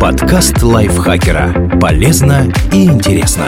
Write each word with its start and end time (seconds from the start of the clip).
Подкаст 0.00 0.60
лайфхакера. 0.64 1.78
Полезно 1.80 2.52
и 2.72 2.86
интересно. 2.86 3.46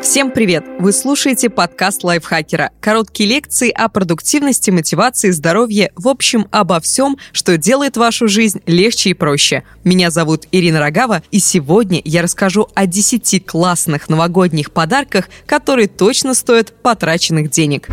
Всем 0.00 0.30
привет! 0.30 0.64
Вы 0.78 0.92
слушаете 0.92 1.50
подкаст 1.50 2.02
лайфхакера. 2.02 2.70
Короткие 2.80 3.28
лекции 3.28 3.70
о 3.70 3.90
продуктивности, 3.90 4.70
мотивации, 4.70 5.30
здоровье, 5.30 5.92
в 5.96 6.08
общем, 6.08 6.48
обо 6.50 6.80
всем, 6.80 7.18
что 7.32 7.58
делает 7.58 7.98
вашу 7.98 8.26
жизнь 8.26 8.62
легче 8.66 9.10
и 9.10 9.14
проще. 9.14 9.64
Меня 9.84 10.10
зовут 10.10 10.46
Ирина 10.50 10.80
Рогава, 10.80 11.22
и 11.30 11.38
сегодня 11.38 12.00
я 12.06 12.22
расскажу 12.22 12.68
о 12.74 12.86
10 12.86 13.44
классных 13.44 14.08
новогодних 14.08 14.70
подарках, 14.72 15.28
которые 15.44 15.88
точно 15.88 16.32
стоят 16.32 16.72
потраченных 16.82 17.50
денег. 17.50 17.88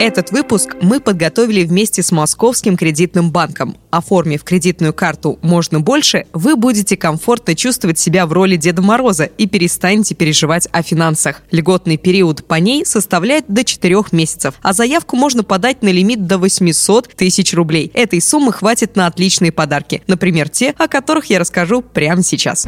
Этот 0.00 0.30
выпуск 0.32 0.76
мы 0.80 0.98
подготовили 0.98 1.62
вместе 1.62 2.02
с 2.02 2.10
Московским 2.10 2.78
кредитным 2.78 3.30
банком. 3.30 3.76
Оформив 3.90 4.42
кредитную 4.44 4.94
карту 4.94 5.38
«Можно 5.42 5.80
больше», 5.80 6.24
вы 6.32 6.56
будете 6.56 6.96
комфортно 6.96 7.54
чувствовать 7.54 7.98
себя 7.98 8.24
в 8.24 8.32
роли 8.32 8.56
Деда 8.56 8.80
Мороза 8.80 9.24
и 9.24 9.46
перестанете 9.46 10.14
переживать 10.14 10.68
о 10.72 10.82
финансах. 10.82 11.42
Льготный 11.50 11.98
период 11.98 12.46
по 12.46 12.54
ней 12.54 12.86
составляет 12.86 13.44
до 13.48 13.62
4 13.62 14.04
месяцев, 14.12 14.54
а 14.62 14.72
заявку 14.72 15.16
можно 15.16 15.44
подать 15.44 15.82
на 15.82 15.90
лимит 15.90 16.26
до 16.26 16.38
800 16.38 17.14
тысяч 17.14 17.52
рублей. 17.52 17.90
Этой 17.92 18.22
суммы 18.22 18.54
хватит 18.54 18.96
на 18.96 19.06
отличные 19.06 19.52
подарки. 19.52 20.02
Например, 20.06 20.48
те, 20.48 20.70
о 20.78 20.88
которых 20.88 21.26
я 21.26 21.38
расскажу 21.38 21.82
прямо 21.82 22.22
сейчас. 22.22 22.66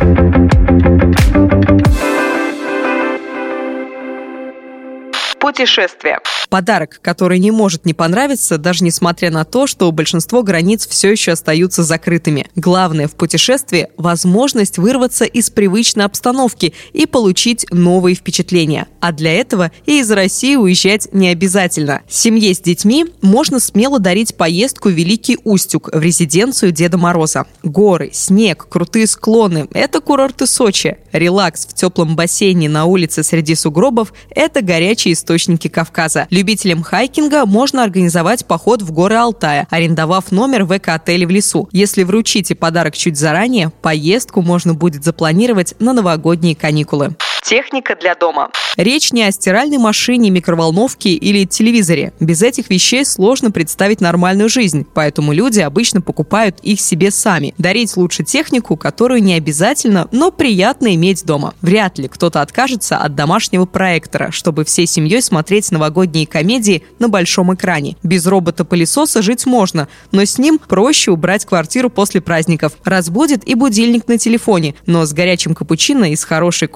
Путешествие. 5.42 6.20
Подарок, 6.50 7.00
который 7.02 7.40
не 7.40 7.50
может 7.50 7.84
не 7.84 7.94
понравиться, 7.94 8.58
даже 8.58 8.84
несмотря 8.84 9.32
на 9.32 9.44
то, 9.44 9.66
что 9.66 9.90
большинство 9.90 10.44
границ 10.44 10.86
все 10.86 11.10
еще 11.10 11.32
остаются 11.32 11.82
закрытыми. 11.82 12.46
Главное 12.54 13.08
в 13.08 13.16
путешествии– 13.16 13.88
возможность 13.96 14.78
вырваться 14.78 15.24
из 15.24 15.50
привычной 15.50 16.04
обстановки 16.04 16.74
и 16.92 17.06
получить 17.06 17.66
новые 17.72 18.14
впечатления. 18.14 18.86
А 19.00 19.10
для 19.10 19.32
этого 19.32 19.72
и 19.84 19.98
из 19.98 20.12
России 20.12 20.54
уезжать 20.54 21.08
не 21.12 21.28
обязательно. 21.30 22.02
Семье 22.08 22.54
с 22.54 22.60
детьми 22.60 23.06
можно 23.20 23.58
смело 23.58 23.98
дарить 23.98 24.36
поездку 24.36 24.90
в 24.90 24.92
Великий 24.92 25.38
Устюг, 25.42 25.88
в 25.92 26.00
резиденцию 26.00 26.70
Деда 26.70 26.98
Мороза. 26.98 27.46
Горы, 27.64 28.10
снег, 28.12 28.68
крутые 28.68 29.08
склоны– 29.08 29.66
это 29.74 30.00
курорты 30.00 30.46
Сочи. 30.46 30.98
Релакс 31.10 31.66
в 31.66 31.74
теплом 31.74 32.14
бассейне 32.14 32.68
на 32.68 32.84
улице 32.84 33.24
среди 33.24 33.56
сугробов– 33.56 34.12
это 34.30 34.62
горячие 34.62 35.14
истории 35.14 35.31
источники 35.32 35.68
Кавказа. 35.68 36.26
Любителям 36.30 36.82
хайкинга 36.82 37.46
можно 37.46 37.82
организовать 37.82 38.44
поход 38.46 38.82
в 38.82 38.92
горы 38.92 39.16
Алтая, 39.16 39.66
арендовав 39.70 40.30
номер 40.30 40.64
в 40.64 40.76
эко-отеле 40.76 41.26
в 41.26 41.30
лесу. 41.30 41.68
Если 41.72 42.02
вручите 42.02 42.54
подарок 42.54 42.94
чуть 42.94 43.16
заранее, 43.16 43.70
поездку 43.82 44.42
можно 44.42 44.74
будет 44.74 45.04
запланировать 45.04 45.74
на 45.80 45.92
новогодние 45.92 46.54
каникулы. 46.54 47.16
Техника 47.42 47.96
для 48.00 48.14
дома. 48.14 48.50
Речь 48.76 49.12
не 49.12 49.24
о 49.24 49.32
стиральной 49.32 49.78
машине, 49.78 50.30
микроволновке 50.30 51.10
или 51.10 51.44
телевизоре. 51.44 52.12
Без 52.20 52.40
этих 52.40 52.70
вещей 52.70 53.04
сложно 53.04 53.50
представить 53.50 54.00
нормальную 54.00 54.48
жизнь, 54.48 54.86
поэтому 54.94 55.32
люди 55.32 55.58
обычно 55.58 56.00
покупают 56.00 56.60
их 56.60 56.80
себе 56.80 57.10
сами. 57.10 57.52
Дарить 57.58 57.96
лучше 57.96 58.22
технику, 58.22 58.76
которую 58.76 59.22
не 59.22 59.34
обязательно, 59.34 60.08
но 60.12 60.30
приятно 60.30 60.94
иметь 60.94 61.24
дома. 61.24 61.54
Вряд 61.60 61.98
ли 61.98 62.06
кто-то 62.06 62.40
откажется 62.40 62.96
от 62.96 63.16
домашнего 63.16 63.66
проектора, 63.66 64.30
чтобы 64.30 64.64
всей 64.64 64.86
семьей 64.86 65.20
смотреть 65.20 65.72
новогодние 65.72 66.28
комедии 66.28 66.84
на 67.00 67.08
большом 67.08 67.52
экране. 67.52 67.96
Без 68.04 68.24
робота-пылесоса 68.24 69.20
жить 69.20 69.46
можно, 69.46 69.88
но 70.12 70.24
с 70.24 70.38
ним 70.38 70.60
проще 70.60 71.10
убрать 71.10 71.44
квартиру 71.44 71.90
после 71.90 72.20
праздников. 72.20 72.74
Разбудит 72.84 73.46
и 73.46 73.56
будильник 73.56 74.06
на 74.06 74.16
телефоне, 74.16 74.76
но 74.86 75.04
с 75.04 75.12
горячим 75.12 75.54
капучино 75.54 76.12
из 76.12 76.24
хорошей 76.24 76.68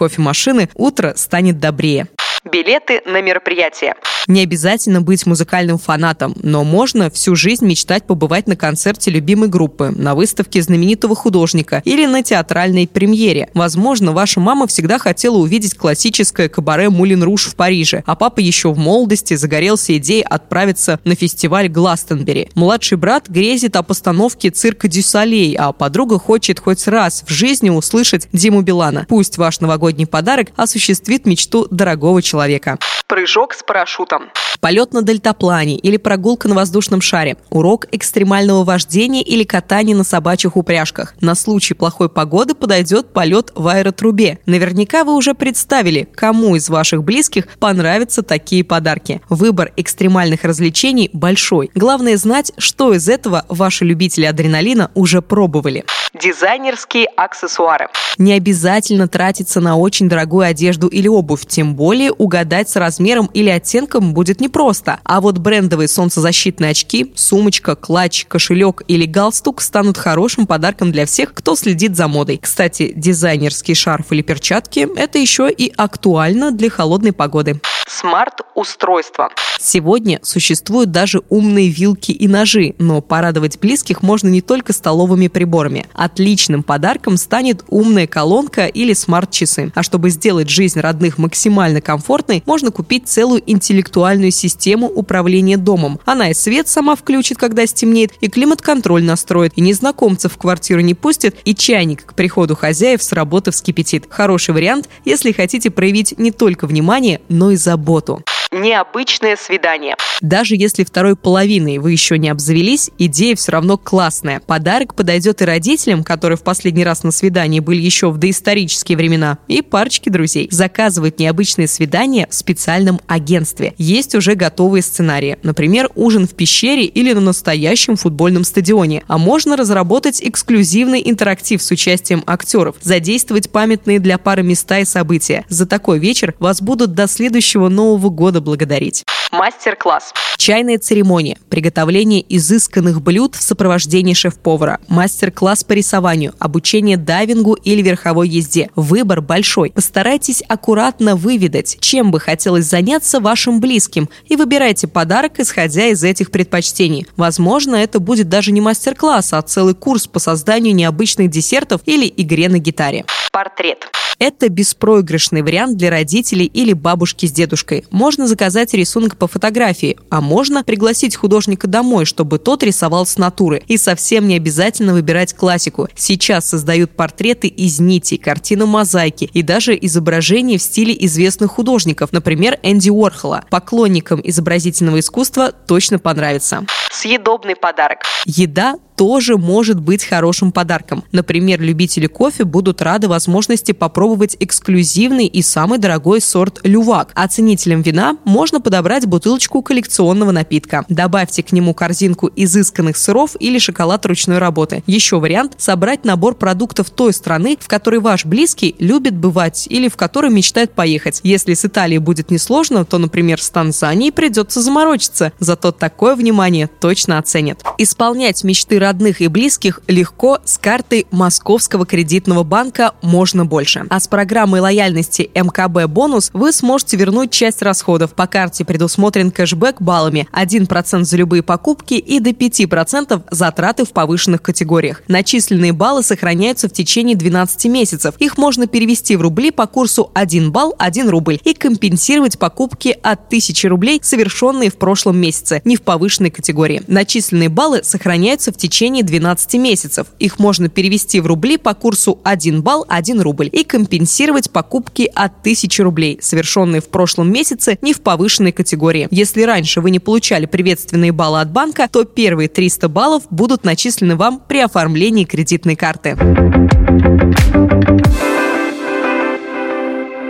кофемашины 0.57 0.69
утро 0.75 1.15
станет 1.17 1.59
добрее. 1.59 2.07
Билеты 2.47 3.03
на 3.05 3.21
мероприятие. 3.23 3.97
Не 4.29 4.43
обязательно 4.43 5.01
быть 5.01 5.27
музыкальным 5.27 5.79
фанатом, 5.79 6.35
но 6.43 6.63
можно 6.63 7.11
всю 7.11 7.35
жизнь 7.35 7.67
мечтать 7.67 8.05
побывать 8.05 8.47
на 8.47 8.55
концерте 8.55 9.11
любимой 9.11 9.49
группы, 9.49 9.93
на 9.97 10.15
выставке 10.15 10.63
знаменитого 10.63 11.17
художника 11.17 11.83
или 11.85 12.07
на 12.07 12.23
театральной 12.23 12.87
премьере. 12.87 13.49
Возможно, 13.55 14.13
ваша 14.13 14.39
мама 14.39 14.69
всегда 14.69 14.99
хотела 14.99 15.37
увидеть 15.37 15.75
классическое 15.75 16.49
кабаре 16.49 16.89
Мулин 16.89 17.23
Руш 17.25 17.47
в 17.47 17.57
Париже, 17.57 18.05
а 18.07 18.15
папа 18.15 18.39
еще 18.39 18.73
в 18.73 18.79
молодости 18.79 19.35
загорелся 19.35 19.97
идеей 19.97 20.23
отправиться 20.23 21.01
на 21.03 21.17
фестиваль 21.17 21.69
Гластенбери. 21.69 22.51
Младший 22.55 22.97
брат 22.97 23.29
грезит 23.29 23.75
о 23.75 23.83
постановке 23.83 24.51
цирка 24.51 24.87
Дюсалей, 24.87 25.57
а 25.57 25.73
подруга 25.73 26.21
хочет 26.21 26.61
хоть 26.61 26.87
раз 26.87 27.25
в 27.27 27.31
жизни 27.33 27.71
услышать 27.71 28.29
Диму 28.33 28.63
Билана. 28.63 29.07
Пусть 29.09 29.37
ваш 29.37 29.59
новогодний 29.59 30.07
подарок 30.07 30.49
осуществит 30.57 31.27
мечту 31.27 31.67
дорогого 31.71 32.23
человека 32.23 32.36
человека. 32.37 32.79
Прыжок 33.09 33.55
с 33.55 33.63
парашютом. 33.63 34.33
Полет 34.59 34.93
на 34.93 35.01
дельтаплане 35.01 35.77
или 35.77 35.97
прогулка 35.97 36.49
на 36.49 36.57
воздушном 36.57 37.01
шаре. 37.01 37.37
Урок 37.51 37.87
экстремального 37.93 38.65
вождения 38.65 39.23
или 39.23 39.45
катания 39.45 39.95
на 39.95 40.03
собачьих 40.03 40.57
упряжках. 40.57 41.15
На 41.21 41.37
случай 41.37 41.75
плохой 41.75 42.09
погоды 42.09 42.55
подойдет 42.55 43.13
полет 43.13 43.53
в 43.55 43.69
аэротрубе. 43.69 44.41
Наверняка 44.47 45.05
вы 45.05 45.15
уже 45.15 45.35
представили, 45.35 46.09
кому 46.17 46.57
из 46.57 46.69
ваших 46.69 47.05
близких 47.05 47.47
понравятся 47.61 48.25
такие 48.25 48.65
подарки. 48.65 49.21
Выбор 49.29 49.73
экстремальных 49.77 50.43
развлечений 50.43 51.09
большой. 51.13 51.71
Главное 51.77 52.17
знать, 52.17 52.51
что 52.59 52.93
из 52.93 53.09
этого 53.09 53.45
ваши 53.49 53.85
любители 53.85 54.25
адреналина 54.25 54.91
уже 54.95 55.23
пробовали. 55.23 55.85
Дизайнерские 56.13 57.07
аксессуары. 57.17 57.87
Не 58.19 58.33
обязательно 58.33 59.07
тратиться 59.07 59.61
на 59.61 59.77
очень 59.77 60.09
дорогую 60.09 60.47
одежду 60.47 60.89
или 60.89 61.07
обувь, 61.07 61.47
тем 61.47 61.77
более 61.77 62.11
угадать 62.11 62.69
с 62.69 62.75
размером 62.77 62.96
или 63.01 63.49
оттенком 63.49 64.15
будет 64.15 64.41
непросто. 64.41 65.01
А 65.05 65.21
вот 65.21 65.39
брендовые 65.39 65.89
солнцезащитные 65.89 66.71
очки, 66.71 67.13
сумочка, 67.15 67.77
клатч, 67.77 68.27
кошелек 68.27 68.83
или 68.89 69.07
галстук 69.07 69.61
станут 69.61 69.97
хорошим 69.99 70.47
подарком 70.47 70.93
для 70.93 71.07
всех, 71.07 71.35
кто 71.35 71.57
следит 71.57 71.97
за 71.97 72.09
модой. 72.09 72.39
Кстати, 72.43 72.93
дизайнерский 72.95 73.75
шарф 73.75 74.13
или 74.13 74.23
перчатки– 74.23 74.89
это 74.97 75.19
еще 75.19 75.51
и 75.51 75.73
актуально 75.77 76.53
для 76.53 76.71
холодной 76.71 77.13
погоды 77.13 77.61
смарт-устройства. 77.87 79.31
Сегодня 79.59 80.19
существуют 80.23 80.91
даже 80.91 81.23
умные 81.29 81.69
вилки 81.69 82.13
и 82.13 82.29
ножи, 82.29 82.75
но 82.79 83.01
порадовать 83.01 83.59
близких 83.59 84.03
можно 84.03 84.29
не 84.29 84.41
только 84.41 84.73
столовыми 84.73 85.29
приборами. 85.29 85.87
Отличным 85.95 86.63
подарком 86.63 87.17
станет 87.17 87.65
умная 87.69 88.07
колонка 88.07 88.67
или 88.67 88.93
смарт-часы. 88.93 89.73
А 89.75 89.83
чтобы 89.83 90.11
сделать 90.11 90.51
жизнь 90.51 90.81
родных 90.81 91.19
максимально 91.19 91.81
комфортной, 91.81 92.43
можно 92.45 92.71
купить 92.71 93.09
целую 93.09 93.43
интеллектуальную 93.47 94.31
систему 94.31 94.89
управления 94.89 95.57
домом. 95.57 96.01
Она 96.05 96.31
и 96.31 96.35
свет 96.35 96.69
сама 96.69 96.97
включит, 96.97 97.39
когда 97.39 97.67
стемнеет, 97.67 98.13
и 98.21 98.29
климат-контроль 98.29 99.05
настроит, 99.05 99.53
и 99.57 99.61
незнакомцев 99.61 100.35
в 100.35 100.39
квартиру 100.39 100.81
не 100.81 100.95
пустит, 100.95 101.37
и 101.45 101.55
чайник 101.55 102.05
к 102.05 102.15
приходу 102.15 102.57
хозяев 102.57 103.03
с 103.03 103.13
работы 103.13 103.53
вскипятит. 103.53 104.07
Хороший 104.09 104.55
вариант, 104.55 104.89
если 105.05 105.33
хотите 105.33 105.71
проявить 105.71 106.19
не 106.19 106.31
только 106.31 106.67
внимание, 106.67 107.21
но 107.29 107.51
и 107.51 107.57
заботу 107.57 107.76
заботу 107.77 108.23
необычное 108.53 109.37
свидание. 109.37 109.97
Даже 110.21 110.57
если 110.57 110.85
второй 110.85 111.17
половиной 111.17 111.79
вы 111.79 111.93
еще 111.93 112.19
не 112.19 112.29
обзавелись, 112.29 112.91
идея 112.99 113.37
все 113.37 113.53
равно 113.53 113.77
классная. 113.77 114.41
Подарок 114.41 114.95
подойдет 114.95 115.43
и 115.43 115.45
родителям, 115.45 116.05
которые 116.05 116.39
в 116.39 116.43
последний 116.43 116.85
раз 116.85 117.03
на 117.03 117.11
свидании 117.11 117.61
были 117.61 117.81
еще 117.81 118.11
в 118.11 118.19
доисторические 118.19 118.97
времена, 118.97 119.39
и 119.49 119.63
парочке 119.63 120.11
друзей. 120.11 120.49
Заказывать 120.51 121.19
необычные 121.19 121.69
свидания 121.69 122.27
в 122.31 122.35
специальном 122.35 123.01
агентстве. 123.07 123.75
Есть 123.77 124.15
уже 124.15 124.35
готовые 124.35 124.83
сценарии. 124.83 125.39
Например, 125.43 125.91
ужин 125.95 126.27
в 126.27 126.35
пещере 126.35 126.85
или 126.85 127.13
на 127.13 127.21
настоящем 127.21 127.97
футбольном 127.97 128.45
стадионе. 128.45 129.03
А 129.07 129.19
можно 129.19 129.57
разработать 129.57 130.23
эксклюзивный 130.23 131.03
интерактив 131.05 131.63
с 131.63 131.71
участием 131.71 132.23
актеров, 132.27 132.77
задействовать 132.81 133.51
памятные 133.51 133.99
для 133.99 134.19
пары 134.19 134.43
места 134.43 134.79
и 134.79 134.85
события. 134.85 135.45
За 135.49 135.67
такой 135.67 135.99
вечер 135.99 136.35
вас 136.39 136.63
будут 136.63 136.95
до 136.95 137.07
следующего 137.07 137.69
Нового 137.69 138.09
года 138.09 138.41
благодарить. 138.47 139.05
Мастер-класс. 139.33 140.15
Чайная 140.39 140.79
церемония. 140.79 141.37
Приготовление 141.51 142.25
изысканных 142.37 143.03
блюд 143.03 143.35
в 143.35 143.43
сопровождении 143.43 144.15
шеф-повара. 144.15 144.79
Мастер-класс 144.89 145.65
по 145.65 145.73
рисованию. 145.73 146.33
Обучение 146.39 146.97
дайвингу 146.97 147.55
или 147.55 147.83
верховой 147.83 148.29
езде. 148.29 148.71
Выбор 148.77 149.21
большой. 149.21 149.73
Постарайтесь 149.73 150.43
аккуратно 150.47 151.17
выведать, 151.17 151.79
чем 151.81 152.13
бы 152.13 152.21
хотелось 152.21 152.67
заняться 152.67 153.19
вашим 153.19 153.61
близким. 153.61 154.09
И 154.27 154.37
выбирайте 154.37 154.87
подарок, 154.87 155.41
исходя 155.41 155.89
из 155.89 156.05
этих 156.05 156.31
предпочтений. 156.31 157.07
Возможно, 157.17 157.75
это 157.75 157.99
будет 157.99 158.29
даже 158.29 158.53
не 158.53 158.61
мастер-класс, 158.61 159.33
а 159.33 159.43
целый 159.43 159.75
курс 159.75 160.07
по 160.07 160.21
созданию 160.21 160.75
необычных 160.75 161.29
десертов 161.31 161.81
или 161.85 162.13
игре 162.17 162.49
на 162.49 162.59
гитаре. 162.59 163.05
Портрет. 163.33 163.91
Это 164.19 164.49
беспроигрышный 164.49 165.43
вариант 165.43 165.77
для 165.77 165.91
родителей 165.91 166.47
или 166.47 166.73
бабушки 166.73 167.27
с 167.27 167.33
дедушкой. 167.33 167.85
Можно 167.91 168.27
заказать 168.27 168.73
рисунок 168.73 169.19
по 169.19 169.27
фотографии, 169.27 169.99
а 170.09 170.23
можно 170.23 170.65
пригласить 170.65 171.17
художника 171.17 171.67
домой, 171.67 172.07
чтобы 172.07 172.39
тот 172.39 172.63
рисовал 172.63 173.05
с 173.05 173.19
натуры. 173.19 173.63
И 173.69 173.77
совсем 173.77 174.27
не 174.27 174.37
обязательно 174.37 174.95
выбирать 174.95 175.35
классику. 175.35 175.89
Сейчас 175.95 176.49
создают 176.49 176.93
портреты 176.93 177.49
из 177.49 177.79
нитей, 177.79 178.17
картины 178.17 178.65
мозаики 178.65 179.29
и 179.33 179.43
даже 179.43 179.77
изображения 179.79 180.57
в 180.57 180.63
стиле 180.63 180.97
известных 181.01 181.51
художников, 181.51 182.13
например, 182.13 182.59
Энди 182.63 182.89
Уорхола. 182.89 183.45
Поклонникам 183.51 184.21
изобразительного 184.25 185.01
искусства 185.01 185.53
точно 185.53 185.99
понравится. 185.99 186.65
Съедобный 186.97 187.57
подарок. 187.57 188.05
Еда 188.25 188.77
тоже 188.97 189.37
может 189.37 189.79
быть 189.79 190.05
хорошим 190.05 190.53
подарком. 190.53 191.05
Например, 191.13 191.61
любители 191.61 192.07
кофе 192.07 192.45
будут 192.45 192.81
рады 192.81 193.09
возможности 193.09 193.73
попробовать 193.73 194.37
эксклюзивный 194.41 195.27
и 195.27 195.43
самый 195.43 195.79
дорогой 195.79 196.23
сорт 196.23 196.61
лювак. 196.65 197.13
А 197.15 197.29
ценителям 197.29 197.83
вина 197.83 198.17
можно 198.25 198.61
подобрать 198.61 199.07
бутылочку 199.07 199.61
коллекционного 199.63 200.31
напитка. 200.33 200.87
Добавьте 200.89 201.43
к 201.43 201.53
нему 201.53 201.75
корзинку 201.75 202.31
изысканных 202.35 202.97
сыров 202.97 203.37
или 203.39 203.59
шоколад 203.59 204.07
ручной 204.07 204.39
работы. 204.39 204.83
Еще 204.87 205.21
вариант– 205.21 205.55
собрать 205.59 206.05
набор 206.05 206.35
продуктов 206.35 206.91
той 206.91 207.13
страны, 207.13 207.59
в 207.61 207.69
которой 207.69 208.01
ваш 208.01 208.25
близкий 208.25 208.75
любит 208.79 209.15
бывать 209.15 209.67
или 209.69 209.89
в 209.89 209.97
которой 209.97 210.31
мечтает 210.31 210.73
поехать. 210.73 211.21
Если 211.23 211.53
с 211.53 211.65
Италией 211.67 211.99
будет 211.99 212.31
несложно, 212.31 212.87
то, 212.87 212.97
например, 212.97 213.43
с 213.43 213.51
Танзанией 213.51 214.11
придется 214.11 214.63
заморочиться. 214.63 215.33
Зато 215.39 215.71
такое 215.71 216.17
внимание 216.17 216.67
точно 216.87 217.19
оценят. 217.19 217.65
Исполнять 217.79 218.45
мечты 218.45 218.79
родных 218.79 219.21
и 219.21 219.27
близких 219.27 219.81
легко 219.89 220.39
с 220.45 220.57
картой 220.57 221.09
Московского 221.11 221.85
кредитного 221.85 222.45
банка 222.45 222.93
«Можно 223.03 223.45
больше». 223.45 223.87
А 223.91 223.99
с 223.99 224.07
программой 224.07 224.61
лояльности 224.61 225.29
МКБ 225.35 225.91
«Бонус» 225.91 226.31
вы 226.33 226.53
сможете 226.53 226.97
вернуть 226.97 227.33
часть 227.33 227.63
расходов. 227.63 228.15
По 228.15 228.29
карте 228.29 228.65
предусмотрен 228.65 229.33
кэшбэк 229.33 229.83
баллами 229.83 230.29
1% 230.33 231.03
за 231.03 231.17
любые 231.17 231.43
покупки 231.43 231.95
и 231.95 232.21
до 232.21 232.31
5% 232.31 233.25
затраты 233.33 233.85
в 233.85 233.91
повышенных 233.91 234.43
категориях. 234.43 235.03
Начисленные 235.09 235.73
баллы 235.73 236.05
сохраняются 236.05 236.69
в 236.69 236.73
течение 236.73 237.17
12 237.17 237.65
месяцев. 237.65 238.15
Их 238.21 238.39
можно 238.39 238.69
перевести 238.69 239.17
в 239.17 239.23
рубли 239.23 239.51
по 239.51 239.67
курсу 239.67 240.13
1 240.15 240.53
балл 240.53 240.73
1 240.79 241.09
рубль 241.09 241.41
и 241.43 241.53
компенсировать 241.53 242.39
покупки 242.39 242.97
от 243.03 243.27
1000 243.27 243.69
рублей, 243.69 243.99
совершенные 244.05 244.71
в 244.71 244.77
прошлом 244.77 245.19
месяце, 245.19 245.63
не 245.65 245.75
в 245.75 245.83
повышенной 245.83 246.31
категории. 246.31 246.76
Начисленные 246.87 247.49
баллы 247.49 247.83
сохраняются 247.83 248.53
в 248.53 248.57
течение 248.57 249.03
12 249.03 249.55
месяцев. 249.55 250.09
Их 250.19 250.39
можно 250.39 250.69
перевести 250.69 251.21
в 251.21 251.27
рубли 251.27 251.57
по 251.57 251.75
курсу 251.75 252.21
1 252.25 252.63
балл 252.63 252.85
1 252.89 253.21
рубль 253.21 253.49
и 253.53 253.65
компенсировать 253.65 254.51
покупки 254.51 255.11
от 255.15 255.41
1000 255.41 255.83
рублей, 255.83 256.19
совершенные 256.21 256.81
в 256.81 256.89
прошлом 256.89 257.33
месяце 257.33 257.79
не 257.83 257.93
в 257.93 258.01
повышенной 258.01 258.53
категории. 258.53 259.09
Если 259.11 259.43
раньше 259.43 259.81
вы 259.81 259.91
не 259.91 259.99
получали 259.99 260.47
приветственные 260.47 261.13
баллы 261.13 261.41
от 261.41 261.51
банка, 261.51 261.89
то 261.91 262.05
первые 262.05 262.49
300 262.49 262.89
баллов 262.89 263.25
будут 263.31 263.65
начислены 263.65 264.17
вам 264.17 264.43
при 264.47 264.59
оформлении 264.59 265.25
кредитной 265.25 265.77
карты. 265.77 266.17